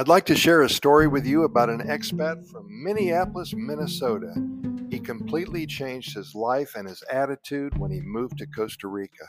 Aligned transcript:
I'd 0.00 0.08
like 0.08 0.24
to 0.26 0.34
share 0.34 0.62
a 0.62 0.70
story 0.70 1.08
with 1.08 1.26
you 1.26 1.44
about 1.44 1.68
an 1.68 1.82
expat 1.82 2.50
from 2.50 2.66
Minneapolis, 2.70 3.52
Minnesota. 3.52 4.32
He 4.88 4.98
completely 4.98 5.66
changed 5.66 6.14
his 6.14 6.34
life 6.34 6.74
and 6.74 6.88
his 6.88 7.04
attitude 7.12 7.76
when 7.76 7.90
he 7.90 8.00
moved 8.00 8.38
to 8.38 8.46
Costa 8.46 8.88
Rica. 8.88 9.26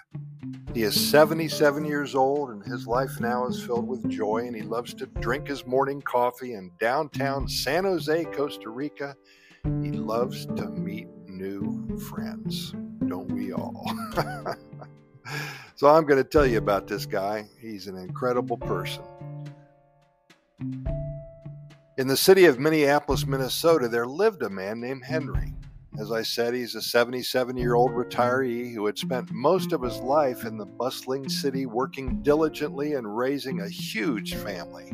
He 0.73 0.83
is 0.83 0.95
77 1.09 1.83
years 1.83 2.15
old, 2.15 2.51
and 2.51 2.63
his 2.63 2.87
life 2.87 3.19
now 3.19 3.47
is 3.47 3.61
filled 3.61 3.85
with 3.85 4.09
joy, 4.09 4.45
and 4.47 4.55
he 4.55 4.61
loves 4.61 4.93
to 4.93 5.07
drink 5.07 5.49
his 5.49 5.65
morning 5.65 6.01
coffee 6.01 6.53
in 6.53 6.71
downtown 6.79 7.49
San 7.49 7.83
Jose, 7.83 8.23
Costa 8.33 8.69
Rica. 8.69 9.13
He 9.65 9.91
loves 9.91 10.45
to 10.45 10.69
meet 10.69 11.09
new 11.27 11.99
friends. 11.99 12.73
Don't 13.07 13.29
we 13.29 13.51
all? 13.51 13.93
so, 15.75 15.89
I'm 15.89 16.05
going 16.05 16.23
to 16.23 16.29
tell 16.29 16.45
you 16.45 16.59
about 16.59 16.87
this 16.87 17.05
guy. 17.05 17.49
He's 17.59 17.87
an 17.87 17.97
incredible 17.97 18.57
person. 18.57 19.03
In 21.97 22.07
the 22.07 22.17
city 22.17 22.45
of 22.45 22.59
Minneapolis, 22.59 23.27
Minnesota, 23.27 23.87
there 23.87 24.07
lived 24.07 24.41
a 24.43 24.49
man 24.49 24.79
named 24.79 25.05
Henry. 25.05 25.53
As 25.99 26.11
I 26.11 26.23
said, 26.23 26.53
he's 26.53 26.73
a 26.73 26.81
77 26.81 27.57
year 27.57 27.75
old 27.75 27.91
retiree 27.91 28.73
who 28.73 28.85
had 28.85 28.97
spent 28.97 29.29
most 29.31 29.73
of 29.73 29.81
his 29.81 29.99
life 29.99 30.45
in 30.45 30.57
the 30.57 30.65
bustling 30.65 31.27
city 31.27 31.65
working 31.65 32.23
diligently 32.23 32.93
and 32.93 33.17
raising 33.17 33.59
a 33.59 33.69
huge 33.69 34.35
family. 34.35 34.93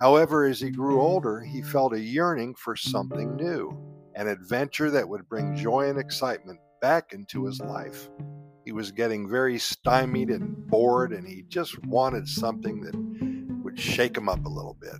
However, 0.00 0.44
as 0.44 0.60
he 0.60 0.70
grew 0.70 1.00
older, 1.00 1.40
he 1.40 1.60
felt 1.60 1.92
a 1.92 2.00
yearning 2.00 2.54
for 2.54 2.76
something 2.76 3.36
new, 3.36 3.76
an 4.14 4.28
adventure 4.28 4.90
that 4.90 5.08
would 5.08 5.28
bring 5.28 5.56
joy 5.56 5.88
and 5.88 5.98
excitement 5.98 6.60
back 6.80 7.12
into 7.12 7.44
his 7.44 7.60
life. 7.60 8.08
He 8.64 8.72
was 8.72 8.92
getting 8.92 9.28
very 9.28 9.58
stymied 9.58 10.30
and 10.30 10.66
bored, 10.68 11.12
and 11.12 11.26
he 11.26 11.44
just 11.48 11.84
wanted 11.84 12.28
something 12.28 12.80
that 12.80 13.31
would 13.72 13.80
shake 13.80 14.16
him 14.16 14.28
up 14.28 14.44
a 14.44 14.48
little 14.48 14.76
bit. 14.80 14.96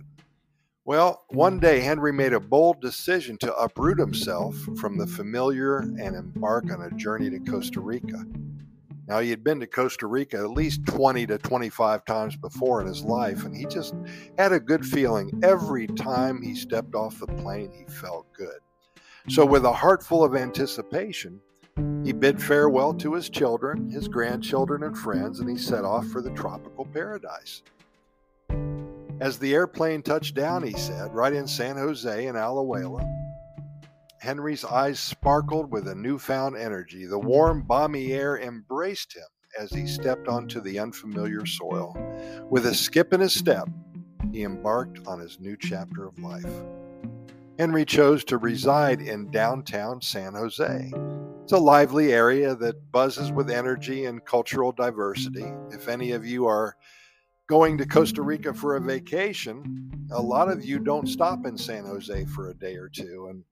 Well, 0.85 1.25
one 1.29 1.59
day 1.59 1.79
Henry 1.79 2.11
made 2.11 2.33
a 2.33 2.39
bold 2.39 2.81
decision 2.81 3.37
to 3.37 3.55
uproot 3.55 3.99
himself 3.99 4.55
from 4.77 4.97
the 4.97 5.07
familiar 5.07 5.77
and 5.77 6.15
embark 6.15 6.65
on 6.71 6.81
a 6.81 6.95
journey 6.97 7.29
to 7.29 7.39
Costa 7.39 7.79
Rica. 7.79 8.25
Now, 9.07 9.19
he 9.19 9.29
had 9.29 9.43
been 9.43 9.59
to 9.59 9.67
Costa 9.67 10.07
Rica 10.07 10.37
at 10.37 10.49
least 10.51 10.85
20 10.85 11.27
to 11.27 11.37
25 11.37 12.05
times 12.05 12.35
before 12.35 12.81
in 12.81 12.87
his 12.87 13.03
life, 13.03 13.45
and 13.45 13.55
he 13.55 13.65
just 13.65 13.95
had 14.37 14.53
a 14.53 14.59
good 14.59 14.85
feeling 14.85 15.41
every 15.43 15.87
time 15.87 16.41
he 16.41 16.55
stepped 16.55 16.95
off 16.95 17.19
the 17.19 17.27
plane, 17.27 17.71
he 17.71 17.85
felt 17.93 18.31
good. 18.33 18.59
So, 19.29 19.45
with 19.45 19.65
a 19.65 19.73
heart 19.73 20.03
full 20.03 20.23
of 20.23 20.35
anticipation, 20.35 21.39
he 22.03 22.11
bid 22.11 22.41
farewell 22.41 22.93
to 22.95 23.13
his 23.13 23.29
children, 23.29 23.89
his 23.89 24.07
grandchildren, 24.07 24.83
and 24.83 24.97
friends, 24.97 25.39
and 25.39 25.49
he 25.49 25.57
set 25.57 25.85
off 25.85 26.07
for 26.07 26.21
the 26.21 26.31
tropical 26.31 26.85
paradise. 26.85 27.63
As 29.23 29.39
the 29.39 29.53
airplane 29.53 30.01
touched 30.01 30.35
down, 30.35 30.63
he 30.63 30.73
said, 30.73 31.13
right 31.13 31.31
in 31.31 31.47
San 31.47 31.77
Jose 31.77 32.27
and 32.27 32.37
Alajuela, 32.37 33.09
Henry's 34.19 34.65
eyes 34.65 34.99
sparkled 34.99 35.71
with 35.71 35.87
a 35.87 35.95
newfound 35.95 36.57
energy. 36.57 37.05
The 37.05 37.17
warm, 37.17 37.61
balmy 37.61 38.11
air 38.11 38.37
embraced 38.37 39.15
him 39.15 39.23
as 39.57 39.71
he 39.71 39.87
stepped 39.87 40.27
onto 40.27 40.59
the 40.59 40.77
unfamiliar 40.77 41.45
soil. 41.45 41.95
With 42.49 42.65
a 42.65 42.75
skip 42.75 43.13
and 43.13 43.23
a 43.23 43.29
step, 43.29 43.69
he 44.33 44.43
embarked 44.43 45.07
on 45.07 45.21
his 45.21 45.39
new 45.39 45.55
chapter 45.57 46.05
of 46.05 46.19
life. 46.19 46.53
Henry 47.57 47.85
chose 47.85 48.25
to 48.25 48.37
reside 48.37 48.99
in 48.99 49.31
downtown 49.31 50.01
San 50.01 50.33
Jose. 50.33 50.91
It's 51.43 51.53
a 51.53 51.57
lively 51.57 52.11
area 52.11 52.55
that 52.55 52.91
buzzes 52.91 53.31
with 53.31 53.49
energy 53.49 54.03
and 54.03 54.25
cultural 54.25 54.73
diversity. 54.73 55.45
If 55.71 55.87
any 55.87 56.11
of 56.11 56.25
you 56.25 56.45
are 56.45 56.75
going 57.47 57.77
to 57.77 57.85
Costa 57.85 58.21
Rica 58.21 58.53
for 58.53 58.75
a 58.75 58.81
vacation, 58.81 60.07
a 60.11 60.21
lot 60.21 60.49
of 60.49 60.63
you 60.63 60.79
don't 60.79 61.07
stop 61.07 61.45
in 61.45 61.57
San 61.57 61.85
Jose 61.85 62.25
for 62.25 62.49
a 62.49 62.53
day 62.53 62.75
or 62.75 62.89
two, 62.89 63.27
and 63.29 63.43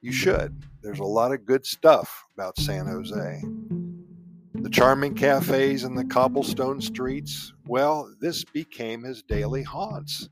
you 0.00 0.12
should. 0.12 0.64
There's 0.82 1.00
a 1.00 1.04
lot 1.04 1.32
of 1.32 1.46
good 1.46 1.64
stuff 1.64 2.24
about 2.34 2.58
San 2.58 2.86
Jose. 2.86 3.42
The 4.54 4.70
charming 4.70 5.14
cafes 5.14 5.84
and 5.84 5.96
the 5.96 6.04
cobblestone 6.04 6.80
streets, 6.80 7.52
well, 7.66 8.12
this 8.20 8.44
became 8.44 9.04
his 9.04 9.22
daily 9.22 9.62
haunts 9.62 10.28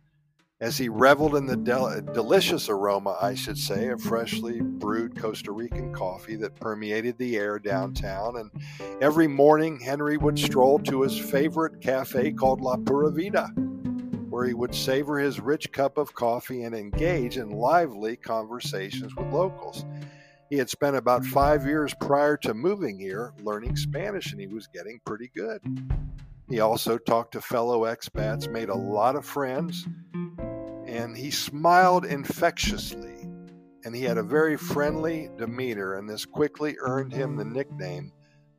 as 0.61 0.79
he 0.79 0.89
reveled 0.89 1.37
in 1.37 1.45
the 1.45 1.57
del- 1.57 2.01
delicious 2.15 2.71
aroma, 2.71 3.17
I 3.21 3.35
should 3.35 3.59
say, 3.59 3.89
of 3.89 4.01
freshly 4.01 4.61
brewed 4.61 5.19
Costa 5.21 5.53
Rican 5.53 5.93
coffee 5.93 6.37
that 6.37 6.59
permeated 6.59 7.19
the 7.19 7.37
air 7.37 7.59
downtown. 7.59 8.37
And 8.39 8.51
every 9.03 9.29
morning, 9.29 9.79
Henry 9.79 10.17
would 10.17 10.39
stroll 10.39 10.79
to 10.81 11.03
his 11.03 11.19
favorite 11.19 11.83
cafe 11.83 12.33
called 12.33 12.63
La 12.63 12.77
Pura 12.77 13.11
Vida, 13.11 13.49
where 14.31 14.47
he 14.47 14.55
would 14.55 14.75
savor 14.75 15.19
his 15.19 15.41
rich 15.41 15.71
cup 15.73 15.99
of 15.99 16.15
coffee 16.15 16.63
and 16.63 16.75
engage 16.75 17.37
in 17.37 17.51
lively 17.51 18.17
conversations 18.17 19.15
with 19.15 19.27
locals. 19.33 19.85
He 20.49 20.57
had 20.57 20.71
spent 20.71 20.97
about 20.97 21.25
five 21.25 21.67
years 21.67 21.93
prior 22.01 22.37
to 22.39 22.55
moving 22.55 22.99
here 22.99 23.35
learning 23.43 23.77
Spanish, 23.77 24.33
and 24.33 24.41
he 24.41 24.47
was 24.47 24.69
getting 24.69 25.01
pretty 25.05 25.31
good. 25.35 25.61
He 26.49 26.61
also 26.61 26.97
talked 26.97 27.33
to 27.33 27.41
fellow 27.41 27.83
expats, 27.83 28.51
made 28.51 28.69
a 28.69 28.75
lot 28.75 29.17
of 29.17 29.27
friends, 29.27 29.87
and 30.97 31.17
he 31.17 31.31
smiled 31.31 32.05
infectiously. 32.05 33.29
And 33.85 33.95
he 33.95 34.03
had 34.03 34.19
a 34.19 34.23
very 34.23 34.57
friendly 34.57 35.31
demeanor, 35.37 35.95
and 35.95 36.09
this 36.09 36.25
quickly 36.25 36.77
earned 36.81 37.13
him 37.13 37.37
the 37.37 37.45
nickname 37.45 38.13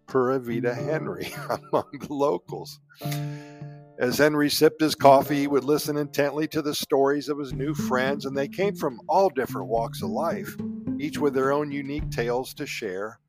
Pura 0.07 0.39
Vida 0.39 0.73
Henry 0.73 1.33
among 1.49 1.85
the 1.99 2.13
locals. 2.13 2.79
As 3.99 4.19
Henry 4.19 4.49
sipped 4.49 4.79
his 4.79 4.95
coffee, 4.95 5.39
he 5.41 5.47
would 5.47 5.63
listen 5.63 5.97
intently 5.97 6.47
to 6.49 6.61
the 6.61 6.75
stories 6.75 7.27
of 7.27 7.39
his 7.39 7.51
new 7.51 7.73
friends, 7.73 8.25
and 8.25 8.37
they 8.37 8.47
came 8.47 8.75
from 8.75 9.01
all 9.09 9.29
different 9.29 9.67
walks 9.67 10.01
of 10.01 10.09
life, 10.11 10.55
each 10.99 11.17
with 11.17 11.33
their 11.33 11.51
own 11.51 11.71
unique 11.71 12.09
tales 12.09 12.53
to 12.53 12.65
share. 12.65 13.19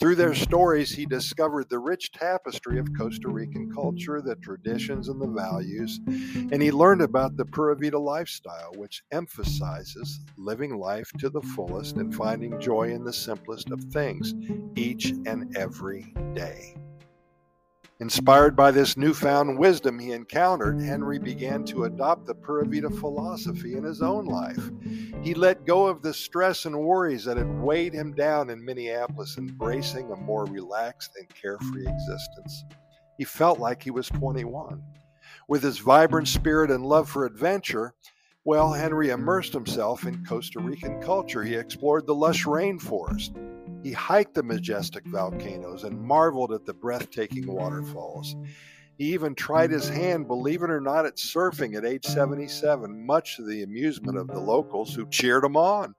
Through 0.00 0.14
their 0.14 0.34
stories, 0.34 0.92
he 0.92 1.04
discovered 1.04 1.68
the 1.68 1.78
rich 1.78 2.10
tapestry 2.12 2.78
of 2.78 2.88
Costa 2.96 3.28
Rican 3.28 3.70
culture, 3.70 4.22
the 4.22 4.34
traditions, 4.36 5.10
and 5.10 5.20
the 5.20 5.26
values, 5.26 6.00
and 6.06 6.62
he 6.62 6.72
learned 6.72 7.02
about 7.02 7.36
the 7.36 7.44
Pura 7.44 7.76
Vida 7.76 7.98
lifestyle, 7.98 8.72
which 8.76 9.02
emphasizes 9.12 10.20
living 10.38 10.78
life 10.78 11.10
to 11.18 11.28
the 11.28 11.42
fullest 11.42 11.96
and 11.96 12.14
finding 12.14 12.58
joy 12.58 12.88
in 12.88 13.04
the 13.04 13.12
simplest 13.12 13.70
of 13.70 13.84
things 13.92 14.32
each 14.74 15.10
and 15.26 15.54
every 15.54 16.14
day. 16.34 16.74
Inspired 18.00 18.56
by 18.56 18.70
this 18.70 18.96
newfound 18.96 19.58
wisdom 19.58 19.98
he 19.98 20.12
encountered, 20.12 20.80
Henry 20.80 21.18
began 21.18 21.64
to 21.64 21.84
adopt 21.84 22.24
the 22.24 22.34
Pura 22.34 22.64
Vida 22.64 22.88
philosophy 22.88 23.76
in 23.76 23.84
his 23.84 24.00
own 24.00 24.24
life. 24.24 24.70
He 25.22 25.34
let 25.34 25.66
go 25.66 25.86
of 25.86 26.00
the 26.00 26.14
stress 26.14 26.64
and 26.64 26.80
worries 26.80 27.26
that 27.26 27.36
had 27.36 27.60
weighed 27.60 27.92
him 27.92 28.14
down 28.14 28.48
in 28.48 28.64
Minneapolis, 28.64 29.36
embracing 29.36 30.10
a 30.10 30.16
more 30.16 30.46
relaxed 30.46 31.10
and 31.18 31.28
carefree 31.28 31.86
existence. 31.86 32.64
He 33.18 33.24
felt 33.24 33.58
like 33.58 33.82
he 33.82 33.90
was 33.90 34.08
21. 34.08 34.82
With 35.46 35.62
his 35.62 35.78
vibrant 35.78 36.28
spirit 36.28 36.70
and 36.70 36.86
love 36.86 37.06
for 37.06 37.26
adventure, 37.26 37.92
well, 38.44 38.72
Henry 38.72 39.10
immersed 39.10 39.52
himself 39.52 40.06
in 40.06 40.24
Costa 40.24 40.58
Rican 40.58 41.02
culture. 41.02 41.42
He 41.42 41.54
explored 41.54 42.06
the 42.06 42.14
lush 42.14 42.46
rainforest 42.46 43.36
he 43.82 43.92
hiked 43.92 44.34
the 44.34 44.42
majestic 44.42 45.06
volcanoes 45.06 45.84
and 45.84 46.00
marveled 46.00 46.52
at 46.52 46.66
the 46.66 46.74
breathtaking 46.74 47.46
waterfalls. 47.46 48.36
He 48.98 49.14
even 49.14 49.34
tried 49.34 49.70
his 49.70 49.88
hand, 49.88 50.28
believe 50.28 50.62
it 50.62 50.70
or 50.70 50.80
not, 50.80 51.06
at 51.06 51.16
surfing 51.16 51.74
at 51.74 51.86
age 51.86 52.04
77, 52.04 53.06
much 53.06 53.36
to 53.36 53.42
the 53.42 53.62
amusement 53.62 54.18
of 54.18 54.28
the 54.28 54.40
locals 54.40 54.94
who 54.94 55.08
cheered 55.08 55.44
him 55.44 55.56
on. 55.56 55.94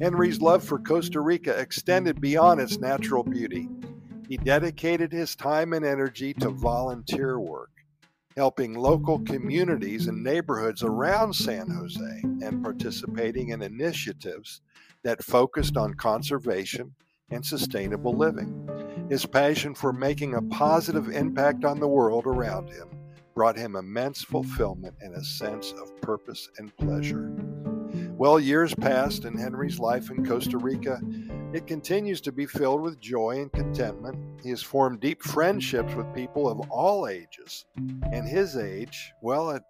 Henry's 0.00 0.42
love 0.42 0.62
for 0.62 0.78
Costa 0.78 1.20
Rica 1.20 1.58
extended 1.58 2.20
beyond 2.20 2.60
its 2.60 2.78
natural 2.78 3.22
beauty. 3.22 3.68
He 4.28 4.36
dedicated 4.36 5.12
his 5.12 5.34
time 5.34 5.72
and 5.72 5.84
energy 5.84 6.34
to 6.34 6.50
volunteer 6.50 7.40
work, 7.40 7.70
helping 8.36 8.74
local 8.74 9.20
communities 9.20 10.08
and 10.08 10.22
neighborhoods 10.22 10.82
around 10.82 11.32
San 11.32 11.70
Jose 11.70 12.20
and 12.42 12.62
participating 12.62 13.50
in 13.50 13.62
initiatives 13.62 14.60
that 15.04 15.24
focused 15.24 15.78
on 15.78 15.94
conservation 15.94 16.92
and 17.30 17.44
sustainable 17.44 18.16
living. 18.16 18.68
His 19.08 19.26
passion 19.26 19.74
for 19.74 19.92
making 19.92 20.34
a 20.34 20.42
positive 20.42 21.08
impact 21.08 21.64
on 21.64 21.80
the 21.80 21.88
world 21.88 22.26
around 22.26 22.70
him 22.70 22.88
brought 23.34 23.56
him 23.56 23.76
immense 23.76 24.22
fulfillment 24.22 24.94
and 25.00 25.14
a 25.14 25.22
sense 25.22 25.72
of 25.72 26.00
purpose 26.00 26.48
and 26.58 26.74
pleasure. 26.76 27.30
Well, 28.16 28.40
years 28.40 28.74
passed 28.74 29.26
in 29.26 29.36
Henry's 29.36 29.78
life 29.78 30.10
in 30.10 30.24
Costa 30.24 30.56
Rica. 30.56 31.00
It 31.52 31.66
continues 31.66 32.20
to 32.22 32.32
be 32.32 32.46
filled 32.46 32.80
with 32.80 32.98
joy 32.98 33.42
and 33.42 33.52
contentment. 33.52 34.40
He 34.42 34.48
has 34.50 34.62
formed 34.62 35.00
deep 35.00 35.22
friendships 35.22 35.94
with 35.94 36.14
people 36.14 36.48
of 36.48 36.70
all 36.70 37.06
ages. 37.06 37.66
And 37.76 38.26
his 38.26 38.56
age, 38.56 39.12
well, 39.20 39.50
it 39.50 39.62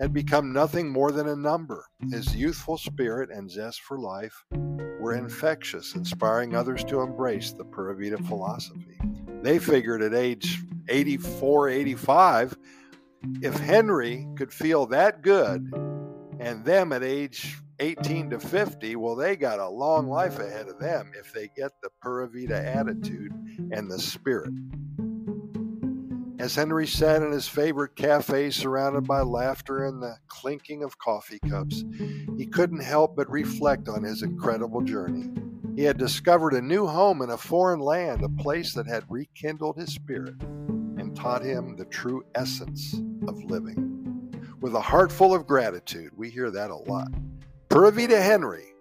had 0.00 0.14
become 0.14 0.52
nothing 0.52 0.88
more 0.88 1.12
than 1.12 1.28
a 1.28 1.36
number. 1.36 1.84
His 2.10 2.34
youthful 2.34 2.78
spirit 2.78 3.30
and 3.30 3.50
zest 3.50 3.82
for 3.82 3.98
life 3.98 4.44
were 5.02 5.14
infectious, 5.14 5.96
inspiring 5.96 6.54
others 6.54 6.84
to 6.84 7.00
embrace 7.00 7.52
the 7.52 7.64
Pura 7.64 7.96
Vida 7.96 8.18
philosophy. 8.18 8.98
They 9.42 9.58
figured 9.58 10.02
at 10.02 10.14
age 10.14 10.62
84, 10.88 11.68
85, 11.68 12.56
if 13.42 13.54
Henry 13.54 14.28
could 14.36 14.52
feel 14.52 14.86
that 14.86 15.22
good 15.22 15.72
And 16.42 16.64
them 16.64 16.92
at 16.92 17.04
age 17.04 17.56
18 17.78 18.30
to 18.30 18.40
50, 18.40 18.96
well, 18.96 19.14
they 19.14 19.36
got 19.36 19.60
a 19.60 19.68
long 19.68 20.08
life 20.08 20.40
ahead 20.40 20.68
of 20.68 20.80
them 20.80 21.12
if 21.18 21.32
they 21.32 21.48
get 21.56 21.70
the 21.82 21.90
Pura 22.00 22.28
Vida 22.28 22.56
attitude 22.56 23.32
and 23.72 23.90
the 23.90 23.98
spirit. 23.98 24.52
As 26.42 26.56
Henry 26.56 26.88
sat 26.88 27.22
in 27.22 27.30
his 27.30 27.46
favorite 27.46 27.94
cafe 27.94 28.50
surrounded 28.50 29.06
by 29.06 29.20
laughter 29.20 29.84
and 29.84 30.02
the 30.02 30.16
clinking 30.26 30.82
of 30.82 30.98
coffee 30.98 31.38
cups, 31.48 31.84
he 32.36 32.46
couldn't 32.46 32.82
help 32.82 33.14
but 33.14 33.30
reflect 33.30 33.88
on 33.88 34.02
his 34.02 34.24
incredible 34.24 34.80
journey. 34.80 35.30
He 35.76 35.84
had 35.84 35.98
discovered 35.98 36.54
a 36.54 36.60
new 36.60 36.88
home 36.88 37.22
in 37.22 37.30
a 37.30 37.36
foreign 37.36 37.78
land, 37.78 38.24
a 38.24 38.28
place 38.28 38.74
that 38.74 38.88
had 38.88 39.04
rekindled 39.08 39.76
his 39.76 39.94
spirit 39.94 40.34
and 40.42 41.14
taught 41.14 41.44
him 41.44 41.76
the 41.76 41.84
true 41.84 42.24
essence 42.34 42.92
of 43.28 43.44
living. 43.44 44.50
With 44.60 44.74
a 44.74 44.80
heart 44.80 45.12
full 45.12 45.32
of 45.32 45.46
gratitude, 45.46 46.10
we 46.16 46.28
hear 46.28 46.50
that 46.50 46.70
a 46.70 46.76
lot. 46.76 47.12
Pura 47.68 47.92
Henry 47.92 48.71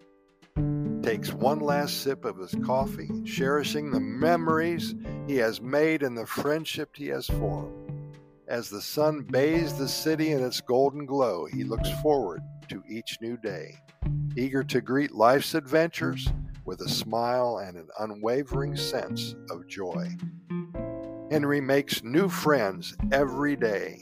takes 1.12 1.34
one 1.34 1.60
last 1.60 2.04
sip 2.04 2.24
of 2.24 2.38
his 2.38 2.56
coffee, 2.64 3.10
cherishing 3.26 3.92
the 3.92 4.00
memories 4.00 4.96
he 5.28 5.36
has 5.36 5.60
made 5.60 6.04
and 6.04 6.18
the 6.18 6.26
friendship 6.26 6.96
he 6.96 7.08
has 7.08 7.28
formed. 7.28 7.92
As 8.48 8.70
the 8.70 8.82
sun 8.82 9.24
bathes 9.30 9.78
the 9.78 9.90
city 9.90 10.32
in 10.32 10.42
its 10.42 10.62
golden 10.62 11.06
glow, 11.06 11.44
he 11.44 11.66
looks 11.66 11.90
forward 12.02 12.40
to 12.70 12.82
each 12.88 13.18
new 13.20 13.36
day, 13.36 13.76
eager 14.38 14.64
to 14.64 14.80
greet 14.80 15.12
life's 15.12 15.54
adventures 15.54 16.30
with 16.64 16.80
a 16.80 16.88
smile 16.88 17.58
and 17.58 17.76
an 17.76 17.90
unwavering 18.00 18.78
sense 18.78 19.36
of 19.50 19.68
joy. 19.68 20.08
Henry 21.30 21.60
makes 21.60 22.06
new 22.06 22.30
friends 22.30 22.96
every 23.12 23.58
day 23.58 24.00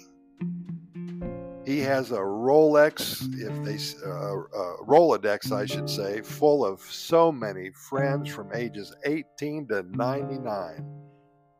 he 1.69 1.81
has 1.81 2.09
a 2.09 2.17
Rolex, 2.17 3.21
if 3.39 3.63
they 3.63 3.77
uh, 4.03 4.33
uh, 4.33 4.77
Rolodex, 4.87 5.51
I 5.51 5.67
should 5.67 5.87
say, 5.87 6.19
full 6.21 6.65
of 6.65 6.81
so 6.81 7.31
many 7.31 7.69
friends 7.69 8.27
from 8.27 8.49
ages 8.55 8.91
18 9.05 9.67
to 9.67 9.83
99. 9.83 10.83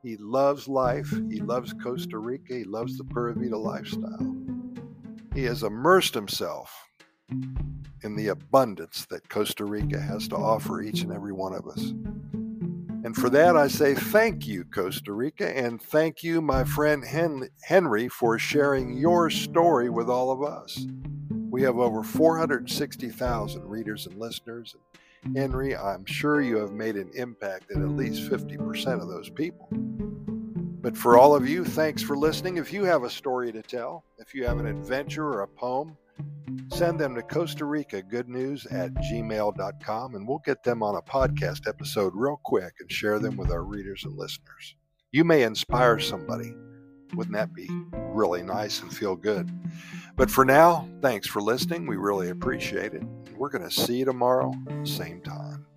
He 0.01 0.17
loves 0.17 0.67
life. 0.67 1.13
He 1.29 1.41
loves 1.41 1.73
Costa 1.73 2.17
Rica. 2.17 2.55
He 2.55 2.63
loves 2.63 2.97
the 2.97 3.03
Pura 3.03 3.35
Vida 3.35 3.55
lifestyle. 3.55 4.35
He 5.35 5.43
has 5.43 5.61
immersed 5.61 6.15
himself 6.15 6.73
in 8.01 8.15
the 8.15 8.29
abundance 8.29 9.05
that 9.11 9.29
Costa 9.29 9.63
Rica 9.63 9.99
has 9.99 10.27
to 10.29 10.35
offer 10.35 10.81
each 10.81 11.03
and 11.03 11.11
every 11.11 11.33
one 11.33 11.53
of 11.53 11.67
us. 11.67 11.93
And 13.01 13.15
for 13.15 13.29
that, 13.29 13.55
I 13.55 13.69
say 13.69 13.95
thank 13.95 14.45
you, 14.45 14.65
Costa 14.65 15.13
Rica, 15.13 15.57
and 15.57 15.81
thank 15.81 16.21
you, 16.21 16.41
my 16.41 16.65
friend 16.65 17.03
Henry, 17.63 18.09
for 18.09 18.37
sharing 18.37 18.97
your 18.97 19.29
story 19.29 19.89
with 19.89 20.09
all 20.09 20.31
of 20.31 20.43
us. 20.43 20.85
We 21.49 21.61
have 21.63 21.77
over 21.77 22.03
460,000 22.03 23.63
readers 23.63 24.05
and 24.05 24.17
listeners. 24.17 24.75
And 25.23 25.37
Henry, 25.37 25.75
I'm 25.75 26.05
sure 26.05 26.41
you 26.41 26.57
have 26.57 26.73
made 26.73 26.95
an 26.95 27.09
impact 27.15 27.71
in 27.71 27.81
at 27.81 27.91
least 27.91 28.29
50% 28.29 29.01
of 29.01 29.07
those 29.07 29.29
people. 29.29 29.69
But 30.89 30.97
for 30.97 31.19
all 31.19 31.35
of 31.35 31.47
you, 31.47 31.63
thanks 31.63 32.01
for 32.01 32.17
listening. 32.17 32.57
If 32.57 32.73
you 32.73 32.83
have 32.83 33.03
a 33.03 33.11
story 33.11 33.51
to 33.51 33.61
tell, 33.61 34.03
if 34.17 34.33
you 34.33 34.43
have 34.45 34.57
an 34.57 34.65
adventure 34.65 35.23
or 35.23 35.43
a 35.43 35.47
poem, 35.47 35.95
send 36.73 36.99
them 36.99 37.13
to 37.13 37.21
Costa 37.21 37.65
Rica 37.65 38.01
Good 38.01 38.27
News 38.27 38.65
at 38.65 38.95
gmail.com 38.95 40.15
and 40.15 40.27
we'll 40.27 40.41
get 40.43 40.63
them 40.63 40.81
on 40.81 40.95
a 40.95 41.01
podcast 41.03 41.67
episode 41.67 42.13
real 42.15 42.41
quick 42.43 42.73
and 42.79 42.91
share 42.91 43.19
them 43.19 43.37
with 43.37 43.51
our 43.51 43.63
readers 43.63 44.03
and 44.03 44.17
listeners. 44.17 44.75
You 45.11 45.23
may 45.23 45.43
inspire 45.43 45.99
somebody. 45.99 46.55
Wouldn't 47.13 47.35
that 47.35 47.53
be 47.53 47.69
really 47.93 48.41
nice 48.41 48.81
and 48.81 48.91
feel 48.91 49.15
good? 49.15 49.47
But 50.15 50.31
for 50.31 50.43
now, 50.43 50.89
thanks 51.03 51.27
for 51.27 51.39
listening. 51.39 51.85
We 51.85 51.97
really 51.97 52.31
appreciate 52.31 52.95
it. 52.95 53.03
We're 53.37 53.49
going 53.49 53.69
to 53.69 53.69
see 53.69 53.97
you 53.97 54.05
tomorrow, 54.05 54.55
same 54.85 55.21
time. 55.21 55.67